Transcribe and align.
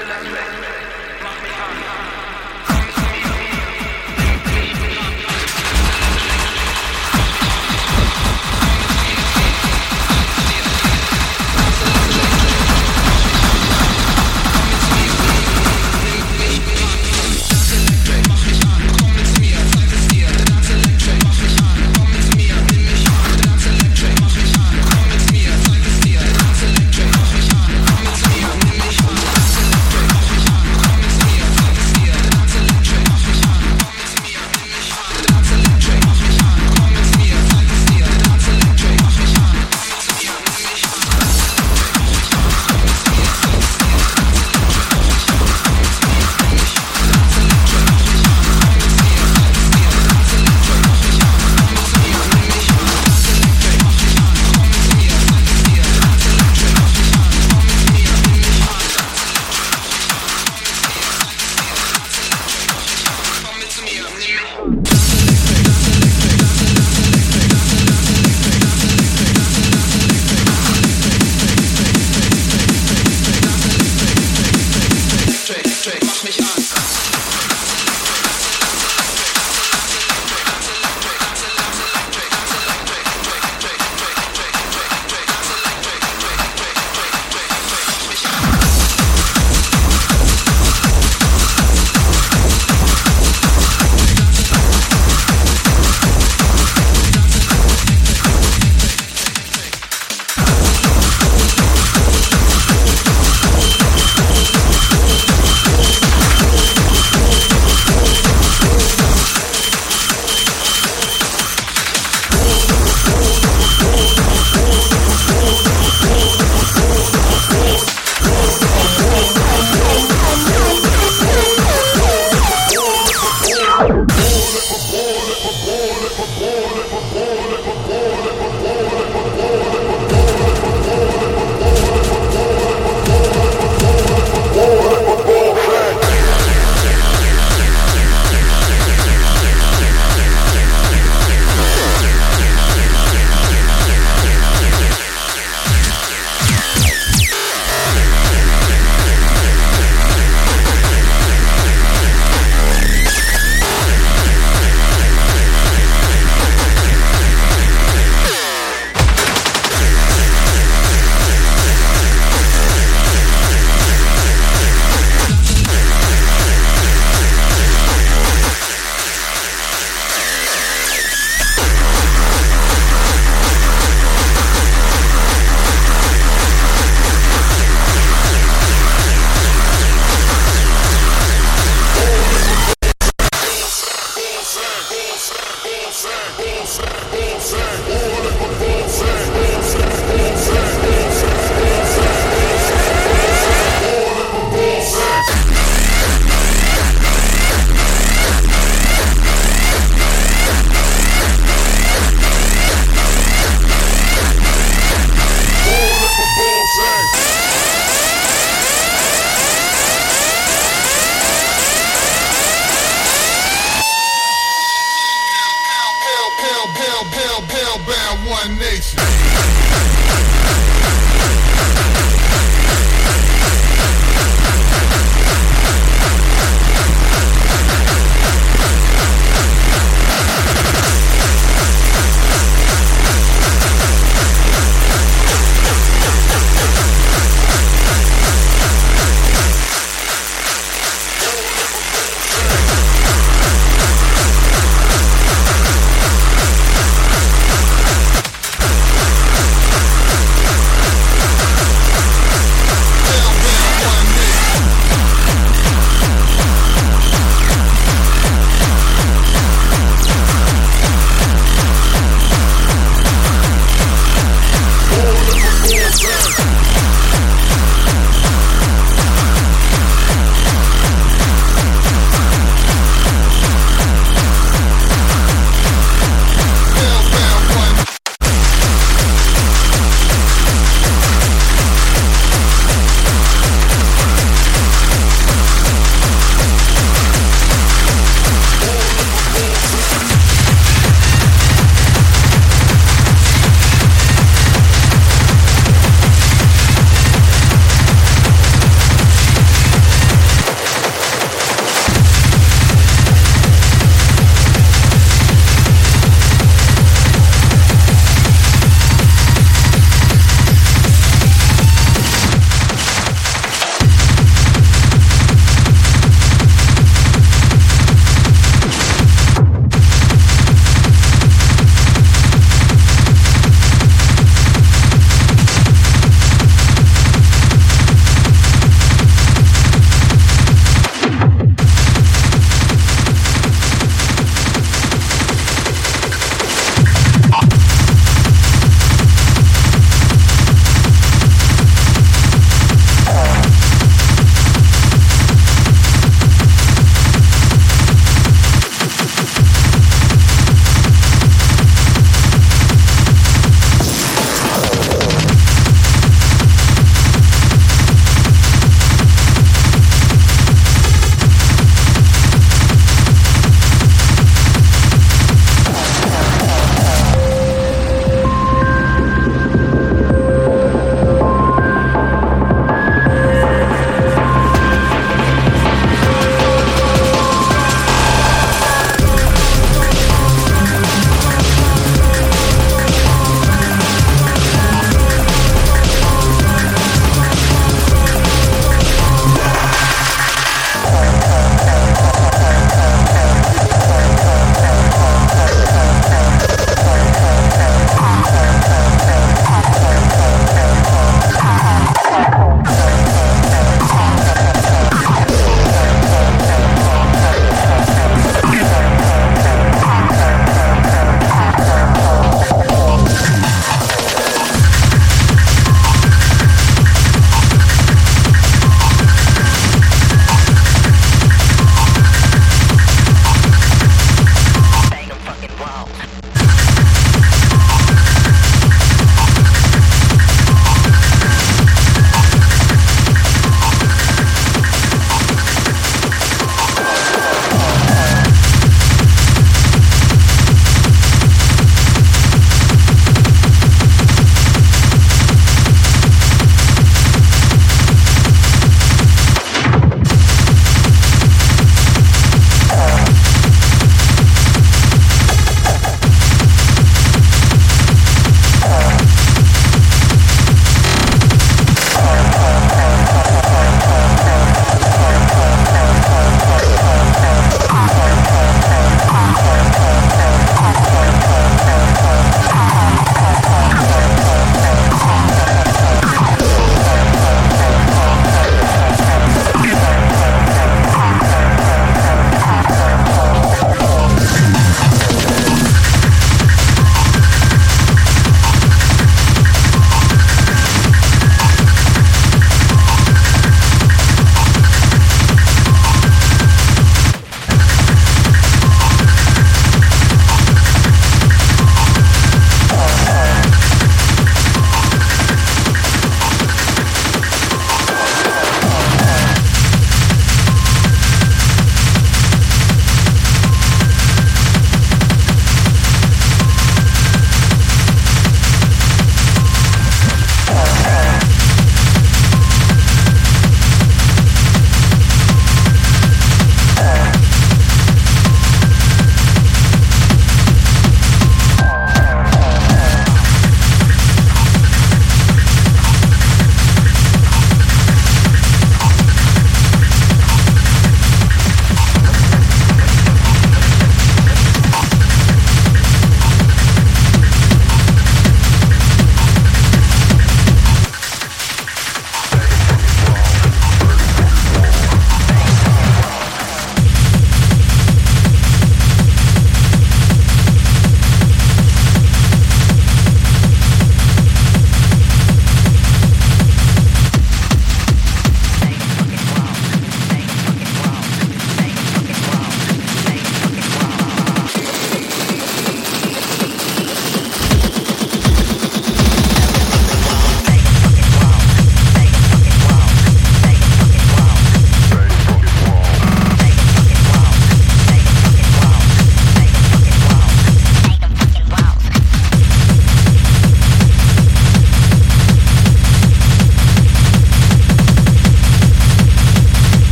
el 0.00 0.10
aniversario. 0.10 0.41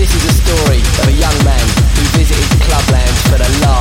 This 0.00 0.14
is 0.14 0.24
a 0.24 0.32
story 0.32 0.80
of 0.80 1.08
a 1.08 1.12
young 1.12 1.44
man 1.44 1.60
who 1.92 2.02
visited 2.16 2.48
the 2.56 2.64
clublands 2.64 3.20
for 3.28 3.36
the 3.36 3.50
last 3.60 3.79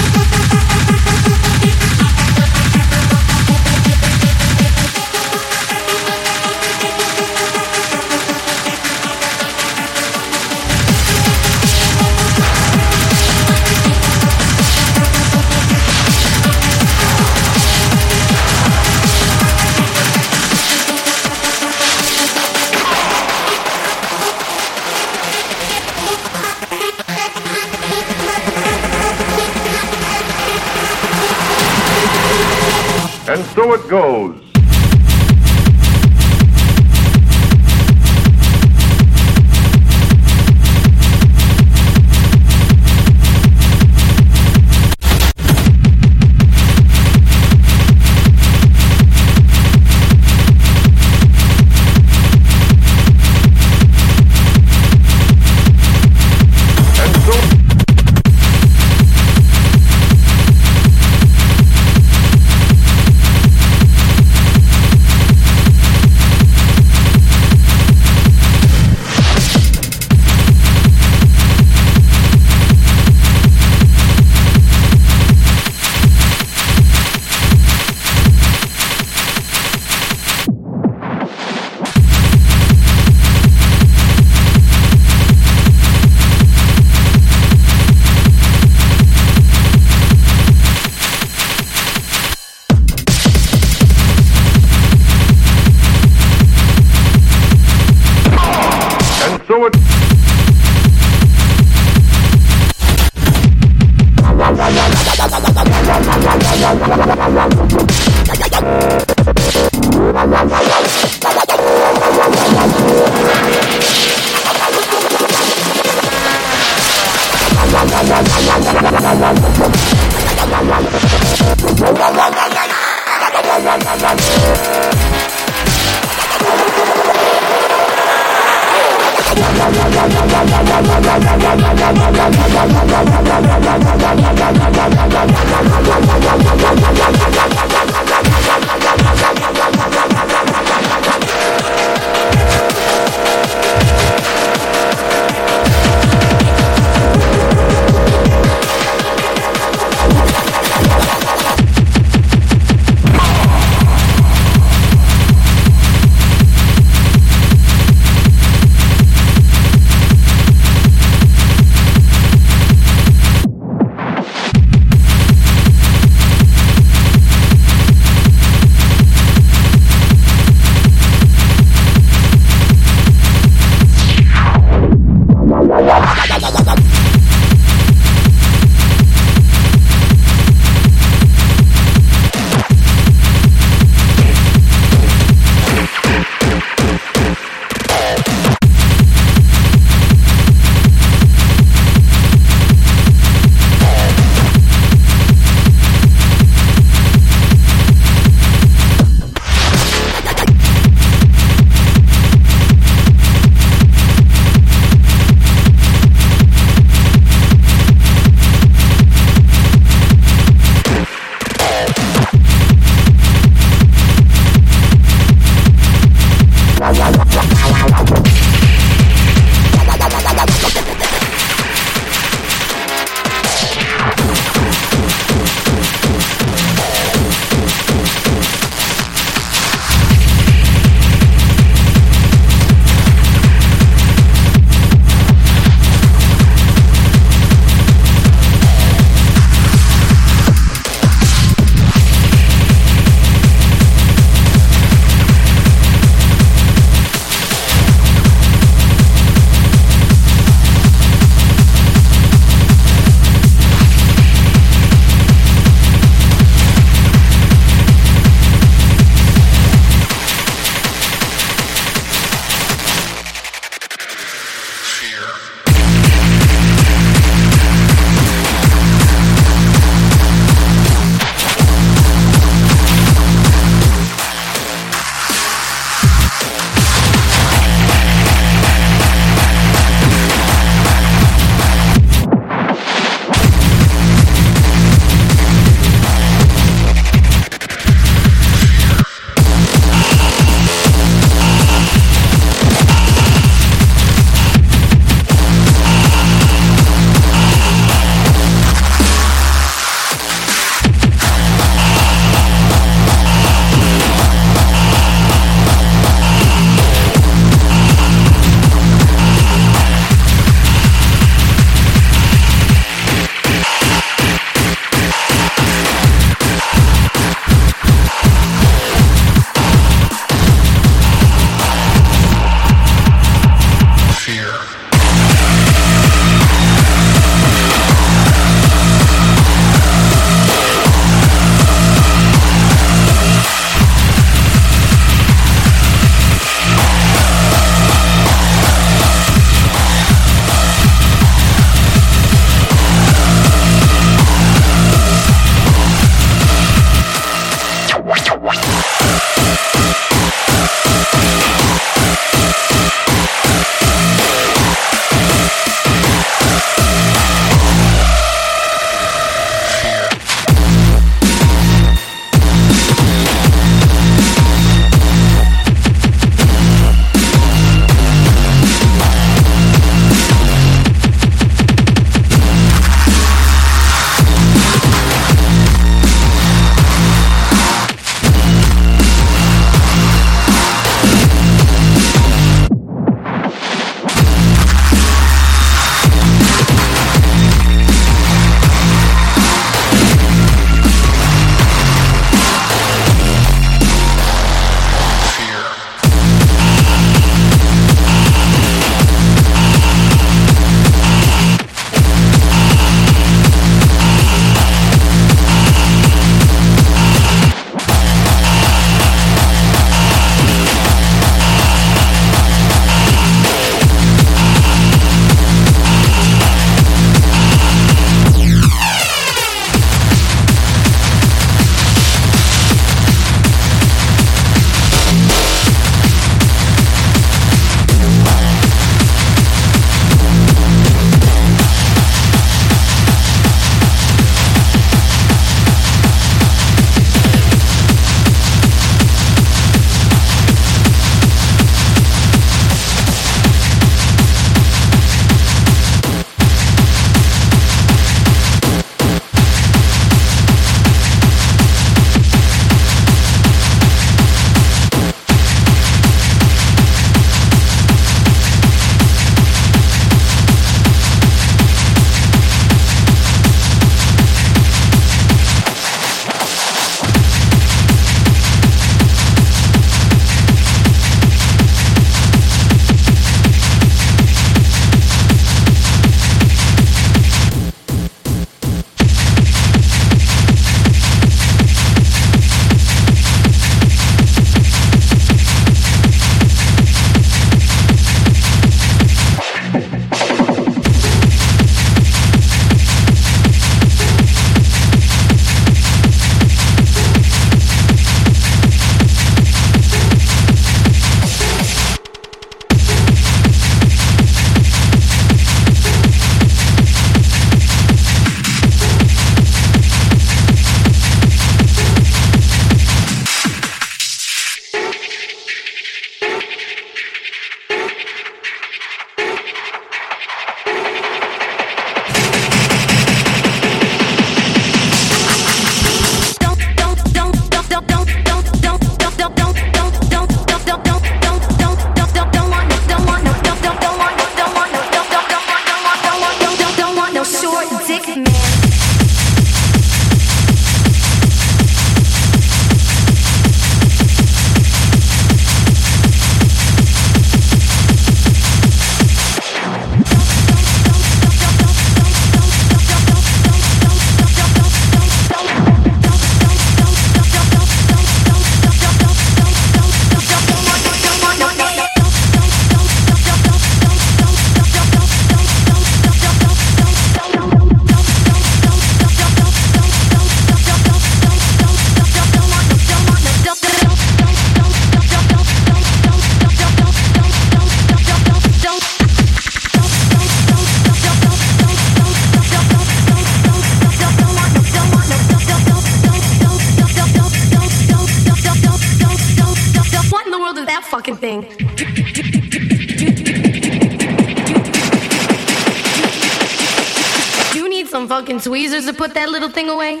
to 598.86 598.92
put 598.92 599.14
that 599.14 599.28
little 599.28 599.48
thing 599.48 599.68
away? 599.68 600.00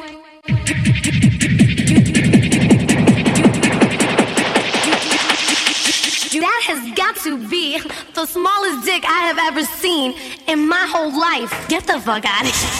That 6.40 6.62
has 6.66 6.96
got 6.96 7.16
to 7.24 7.48
be 7.48 7.78
the 8.14 8.26
smallest 8.26 8.84
dick 8.84 9.04
I 9.04 9.26
have 9.26 9.38
ever 9.38 9.64
seen 9.64 10.14
in 10.48 10.66
my 10.66 10.86
whole 10.88 11.12
life. 11.12 11.68
Get 11.68 11.86
the 11.86 12.00
fuck 12.00 12.24
out 12.24 12.44
of 12.44 12.54
here. 12.54 12.71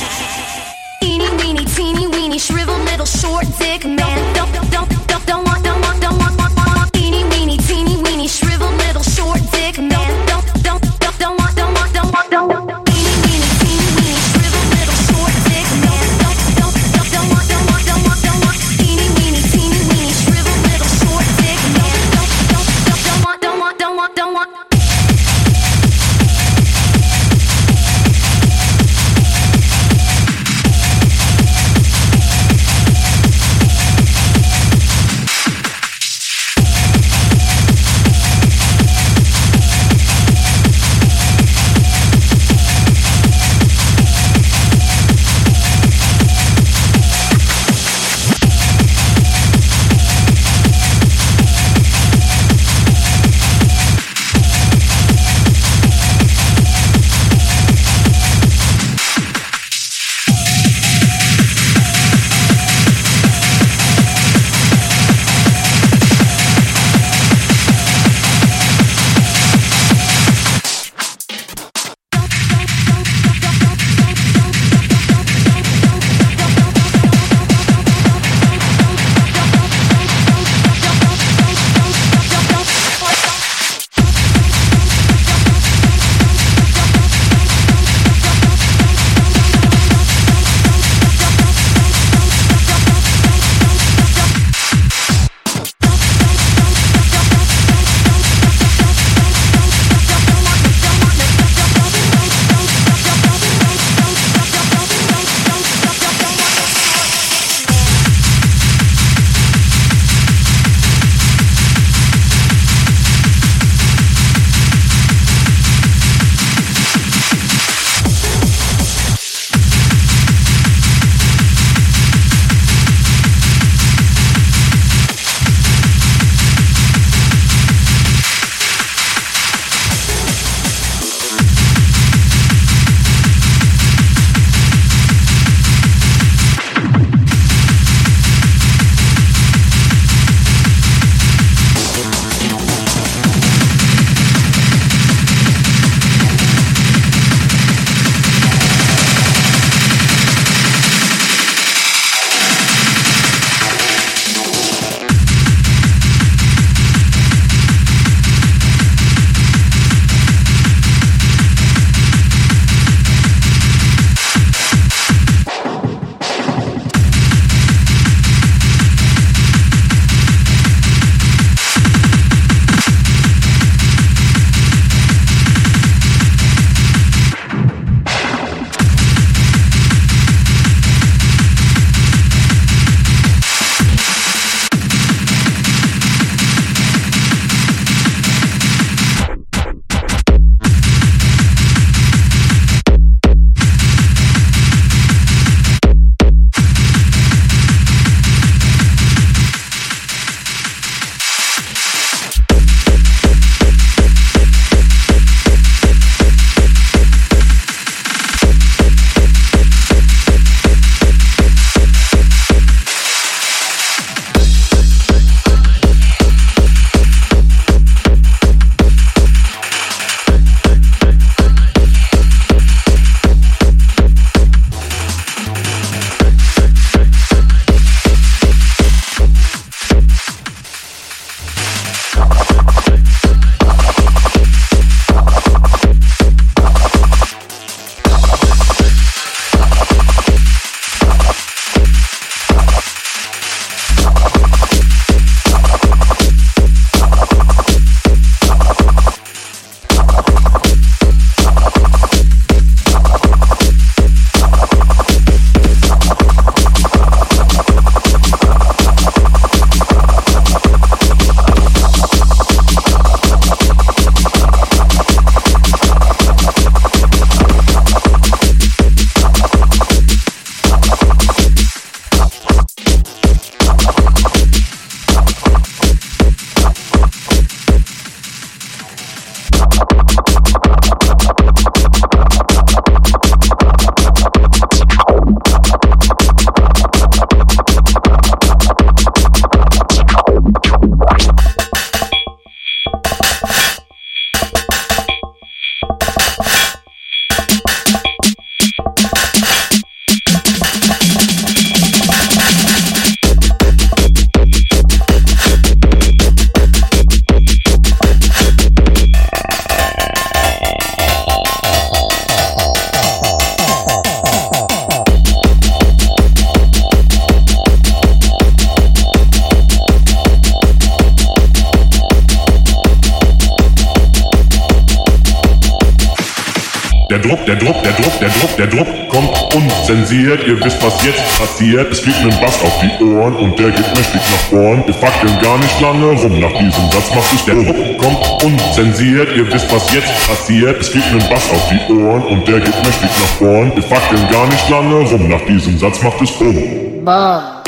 Passiert. 331.42 331.92
Es 331.92 332.00
fliegt 332.00 332.20
ein 332.20 332.40
Bass 332.40 332.62
auf 332.62 332.72
die 332.80 333.04
Ohren 333.04 333.34
und 333.34 333.58
der 333.58 333.70
geht 333.70 333.88
mächtig 333.96 334.20
nach 334.30 334.44
vorn. 334.50 334.82
Wir 334.86 334.94
fackeln 334.94 335.38
gar 335.42 335.58
nicht 335.58 335.80
lange 335.80 336.06
rum. 336.06 336.40
Nach 336.40 336.52
diesem 336.52 336.90
Satz 336.90 337.14
macht 337.14 337.32
es 337.34 337.44
der 337.44 337.54
Druck 337.56 337.98
kommt 337.98 338.44
unzensiert. 338.44 339.36
Ihr 339.36 339.52
wisst, 339.52 339.72
was 339.72 339.92
jetzt 339.92 340.12
passiert. 340.28 340.80
Es 340.80 340.88
fliegt 340.88 341.10
ein 341.10 341.28
Bass 341.28 341.50
auf 341.50 341.68
die 341.68 341.92
Ohren 341.92 342.22
und 342.22 342.46
der 342.46 342.60
geht 342.60 342.78
mächtig 342.86 343.10
nach 343.22 343.34
vorn. 343.38 343.72
Wir 343.74 343.82
fackeln 343.82 344.28
gar 344.30 344.46
nicht 344.46 344.68
lange 344.68 344.94
rum. 345.10 345.28
Nach 345.28 345.44
diesem 345.46 345.78
Satz 345.78 346.00
macht 346.02 346.20
es 346.22 346.30
Bumm. 346.32 346.56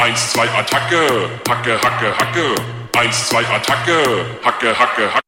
Eins, 0.00 0.32
zwei, 0.32 0.44
Attacke, 0.44 1.00
Hacke, 1.48 1.74
Hacke, 1.82 2.08
Hacke. 2.18 2.46
Eins, 2.96 3.28
zwei, 3.28 3.40
Attacke, 3.40 3.98
Hacke, 4.44 4.68
Hacke, 4.78 5.04
Hacke. 5.10 5.24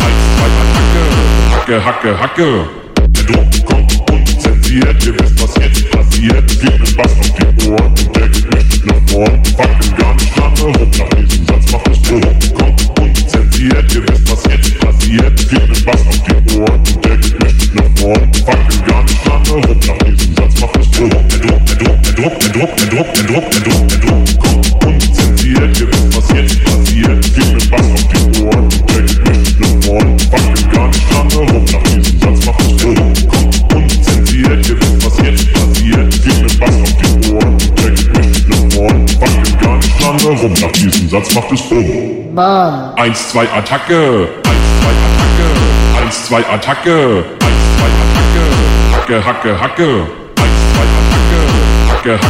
Eins, 0.06 0.22
zwei, 0.34 0.50
Attacke, 0.66 1.86
Hacke, 1.86 1.86
Hacke, 1.86 2.12
Hacke. 2.20 2.68
Der 3.12 3.24
Druck 3.24 3.66
kommt 3.66 4.10
unzensiert. 4.10 5.06
Ihr 5.06 5.14
wisst, 5.20 5.40
was 5.40 5.56
jetzt 5.64 5.92
passiert. 5.92 6.52
Fliegt 6.52 6.74
ein 6.74 6.96
Bass 6.96 7.12
auf 7.12 7.32
die 7.32 7.70
Ohren 7.70 7.94
der 8.16 8.28
geht 8.28 8.86
nach 8.88 9.12
vorn. 9.12 9.40
Wir 9.44 9.54
fackeln 9.54 9.96
gar 9.98 10.14
nicht 10.16 10.36
lange 10.36 10.62
rum. 10.62 10.92
Nach 10.98 11.10
diesem 11.10 11.46
Satz 11.46 11.72
macht 11.72 11.88
es 11.90 12.02
Bumm. 12.10 12.22
Kommt 12.58 13.00
unzensiert. 13.00 13.94
Ihr 13.94 14.10
wisst, 14.10 14.32
was 14.32 14.44
jetzt 14.52 14.80
passiert. 14.80 15.40
Fliegt 15.42 15.78
ein 15.78 15.86
Bass 15.86 16.02
auf 16.08 16.24
die 16.24 16.58
Ohren 16.58 16.84
der 17.04 17.18
geht 17.18 17.76
nach 17.76 18.02
vorn. 18.02 18.34
Wir 18.34 18.46
fackeln 18.46 18.86
gar 18.88 19.04
nicht 19.04 19.26
lange 19.28 19.68
rum. 19.68 19.80
Nach 19.86 19.98
diesem 20.00 20.36
Satz 20.36 20.60
macht 20.60 20.78
es 20.78 20.90
Bumm. 20.90 21.10
Der 21.12 21.38
Druck, 21.38 21.66
der 21.68 21.78
Druck, 21.78 22.02
der 22.02 22.14
Druck, 22.14 22.40
der 22.40 22.50
Druck, 22.50 22.76
der 22.78 22.88
Druck, 22.90 23.14
der 23.14 23.26
Druck, 23.28 23.52
der 23.52 23.62
Druck, 23.62 23.88
der 23.90 24.00
Druck 24.00 24.45
macht 41.36 41.52
es 41.52 41.62
Bumm. 41.70 42.38
Eins, 42.96 43.30
zwei, 43.30 43.48
Attacke. 43.52 44.30
Eins, 44.48 44.66
zwei, 44.80 44.94
Attacke. 45.06 45.48
Eins, 46.02 46.26
zwei, 46.26 46.40
Attacke. 46.40 47.26
Eins, 47.46 47.64
zwei, 47.78 47.90
Attacke. 48.02 48.44
Hacke, 48.94 49.26
Hacke, 49.26 49.62
Hacke. 49.62 49.90
Eins, 50.42 50.60
zwei, 50.74 50.86
Attacke. 50.96 51.46
Hacke, 51.92 52.18
Hacke, 52.18 52.24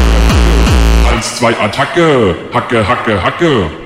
Hacke. 1.03 1.14
Eins, 1.14 1.36
zwei, 1.38 1.53
Attacke. 1.60 2.36
Hacke, 2.52 2.88
Hacke, 2.88 3.23
Hacke. 3.23 3.84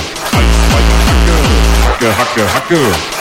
Hacke, 2.50 3.19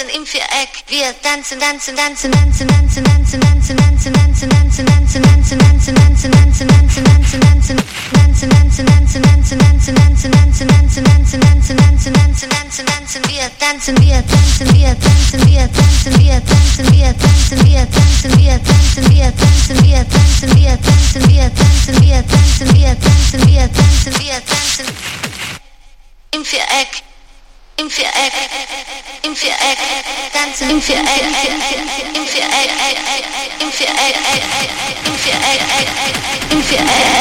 tanzen 0.00 0.16
im 0.16 0.26
Viereck. 0.26 0.84
Wir 0.88 1.14
tanzen, 1.22 1.58
tanzen, 1.58 1.96
tanzen, 1.96 2.32
tanzen, 2.32 2.68
tanzen, 2.68 3.04
tanzen. 3.04 3.19
Im 30.90 31.06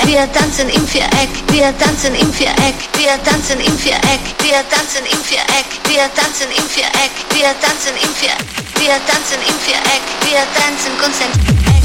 Wir 0.06 0.32
tanzen 0.32 0.70
im 0.70 0.88
Viereck, 0.88 1.30
wir 1.52 1.78
tanzen 1.78 2.16
im 2.16 2.34
Viereck, 2.34 2.76
wir 2.98 3.24
tanzen 3.24 3.60
im 3.60 3.78
Viereck, 3.78 4.20
wir 4.42 4.64
tanzen 4.70 5.06
im 5.06 5.24
Viereck, 5.24 5.66
wir 5.86 6.10
tanzen 6.16 6.48
im 6.58 6.68
Viereck, 6.68 7.14
wir 7.30 7.54
tanzen 7.62 7.94
im 8.02 8.14
Viereck, 8.16 8.42
wir 8.76 8.98
tanzen 9.06 9.40
im 9.48 9.60
Viereck, 9.60 10.04
wir 10.26 10.44
tanzen 10.58 10.98
konzentriert. 10.98 11.79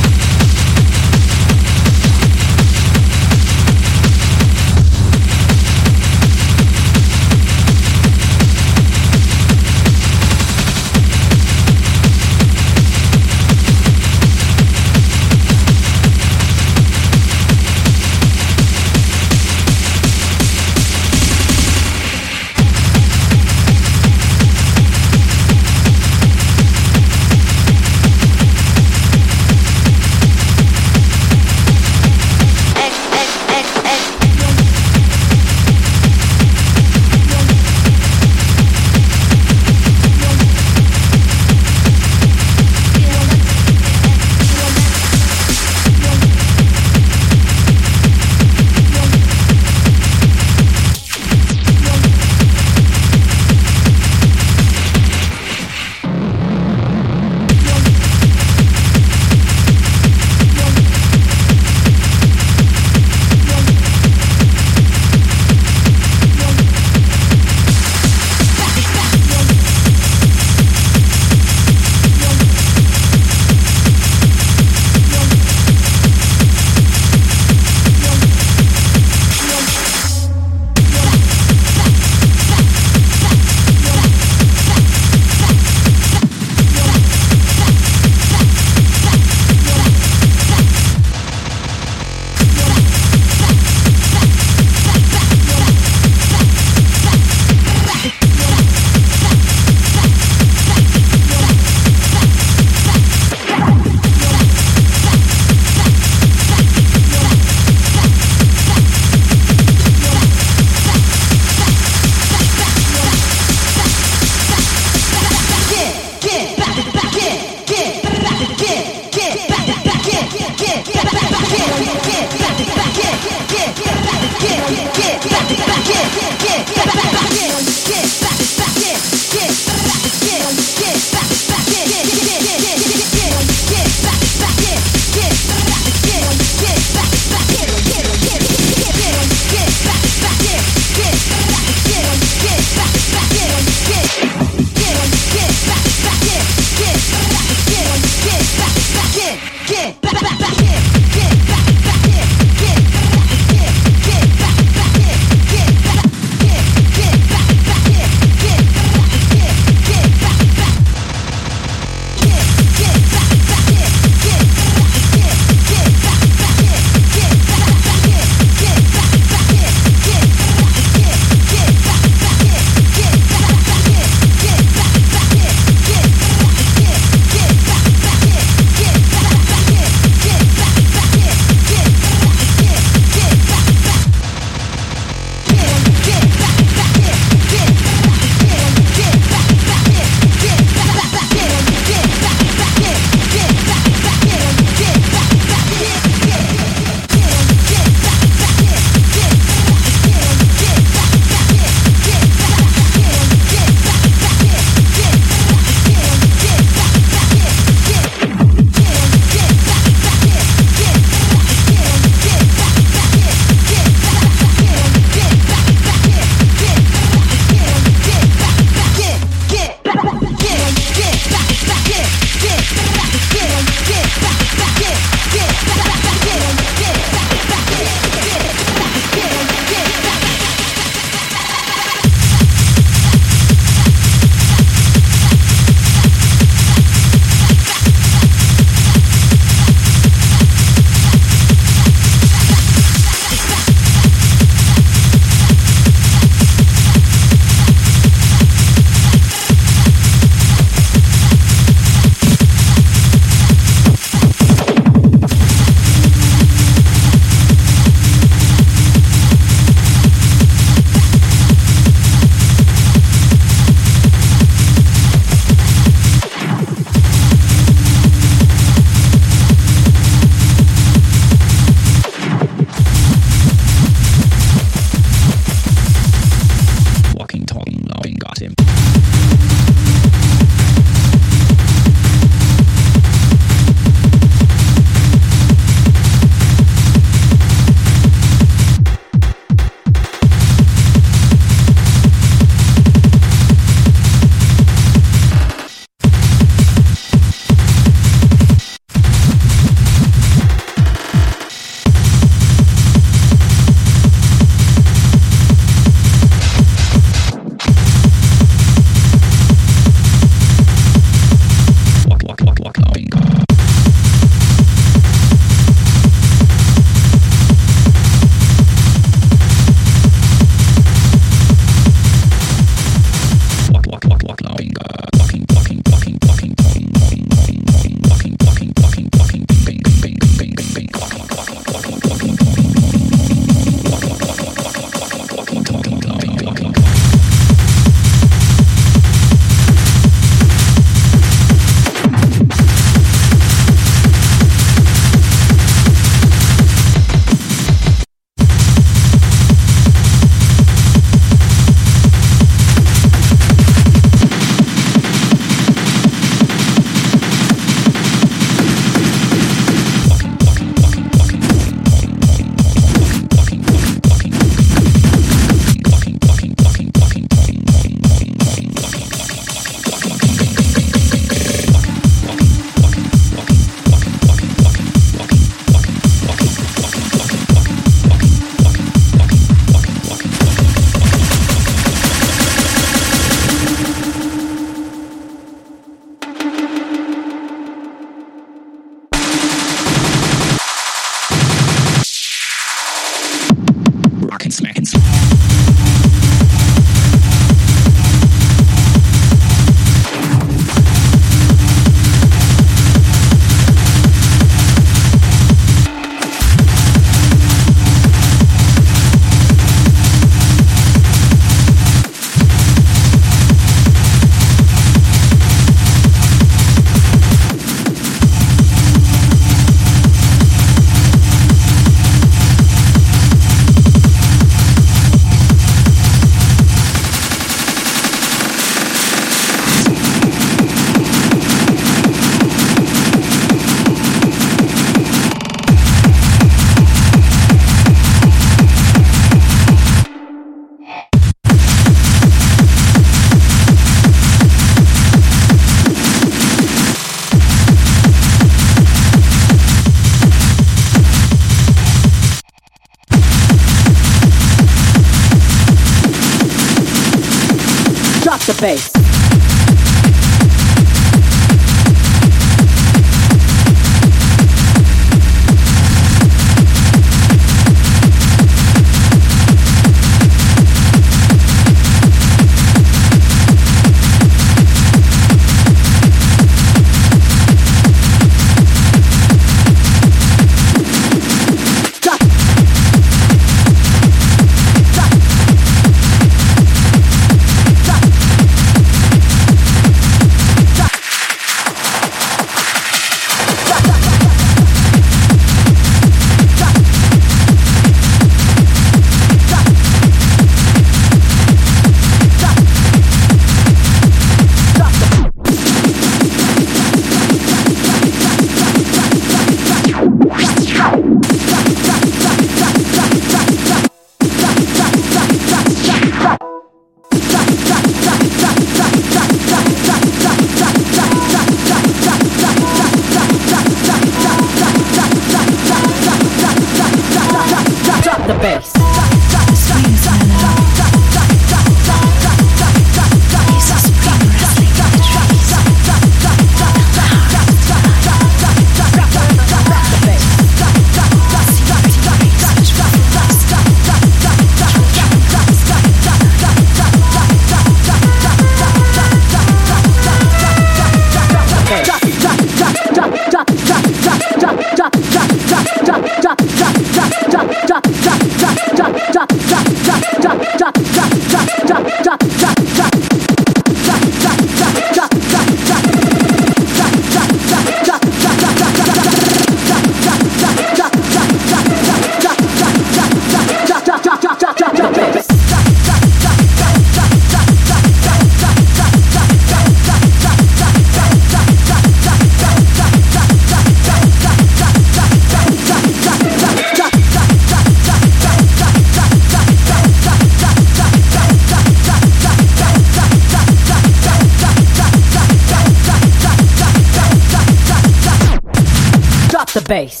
bass. 599.72 600.00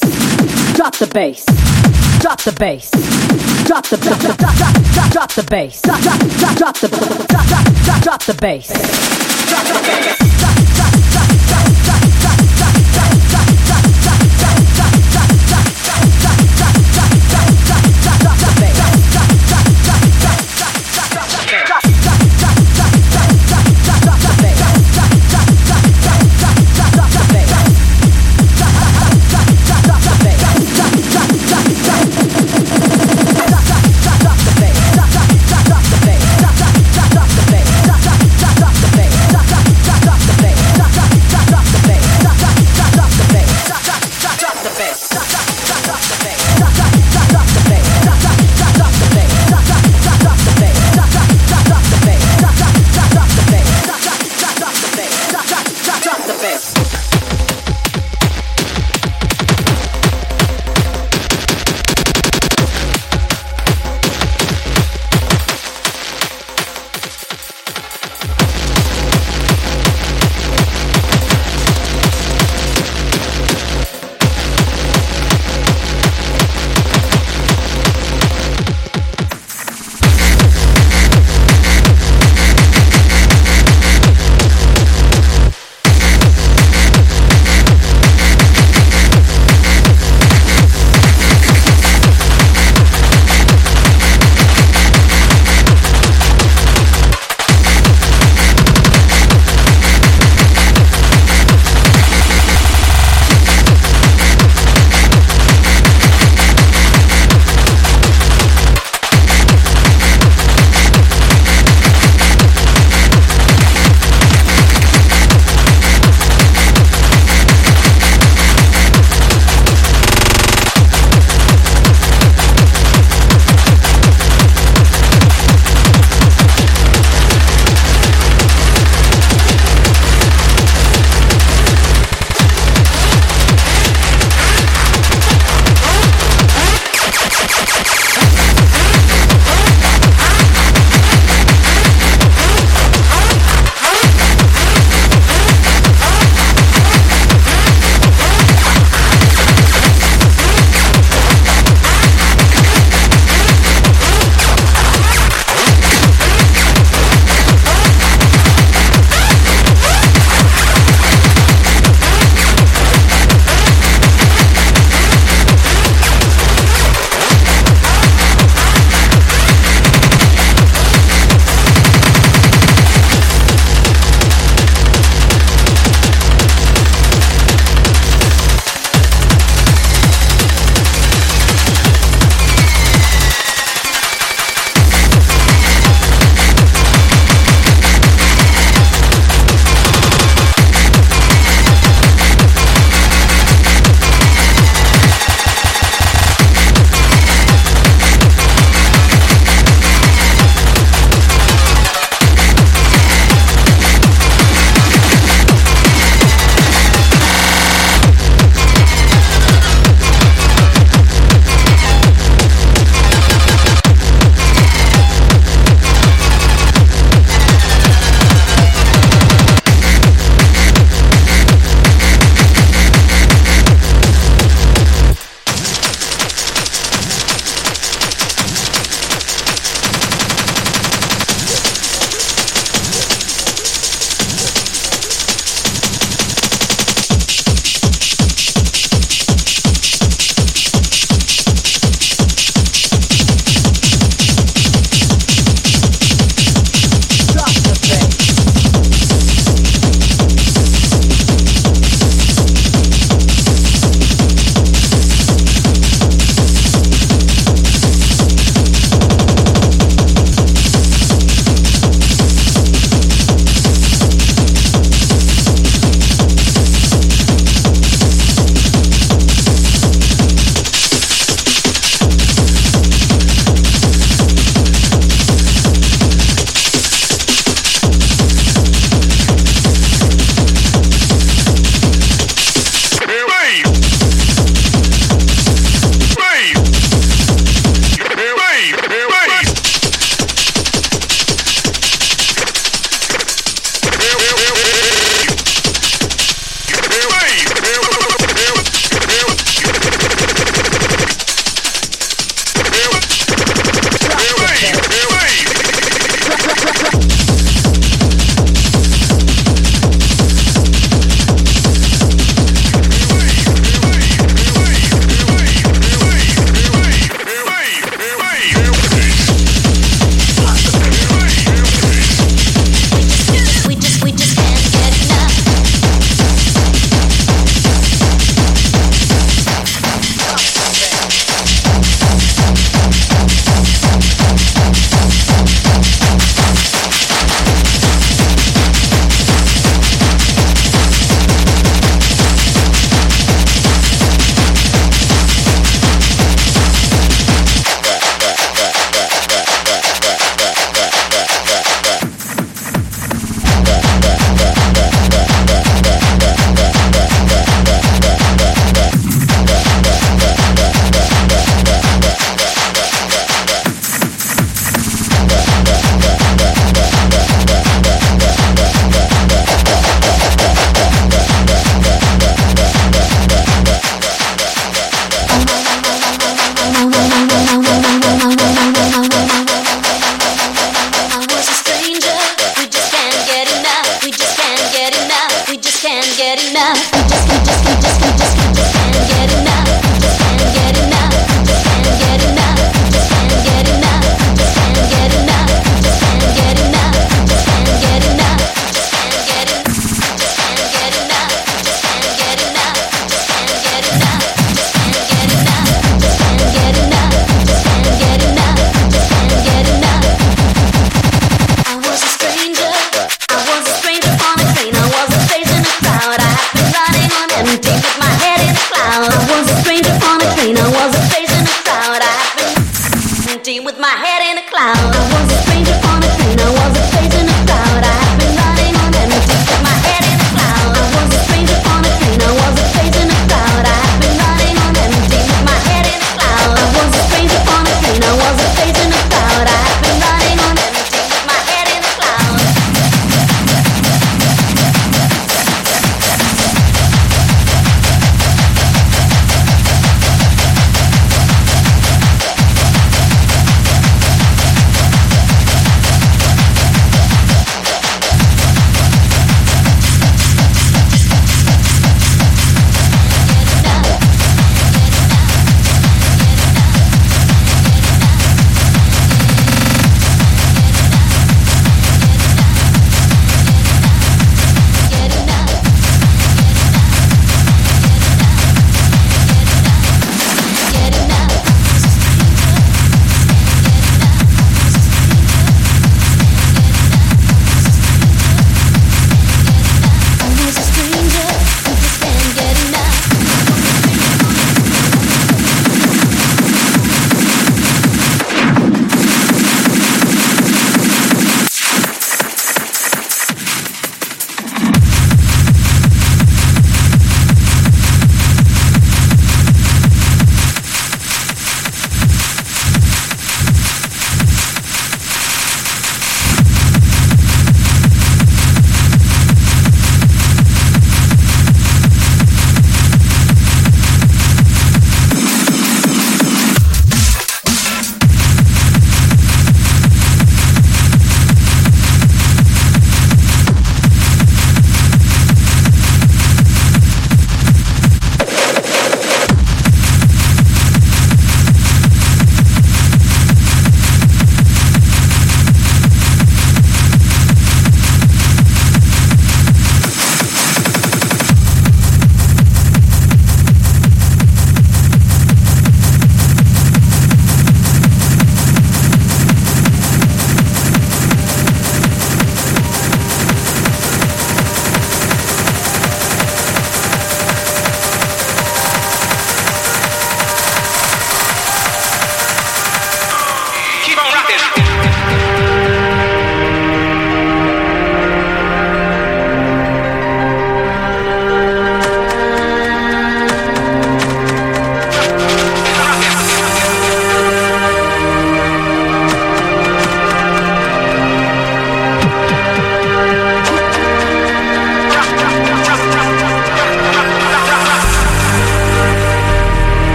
Drop 0.74 0.94
the 0.96 1.06
bass. 1.06 1.46
Drop 2.20 2.38
the 2.42 2.52
bass. 2.52 2.90
Drop 3.64 3.86
the 3.86 3.96
drop 3.96 4.20
drop 4.20 4.36
drop 4.36 5.10
drop 5.10 5.32
the 5.32 5.42
bass. 5.44 5.80
Drop 5.80 6.00
drop 6.02 6.18
drop 6.18 6.56
drop 6.56 6.76
the 6.76 6.88
drop 6.88 7.46
drop 7.84 8.02
drop 8.02 8.22
the 8.22 8.34
bass. 8.34 8.68
Drop 9.48 9.64
the 9.64 9.80
bass. 9.86 10.11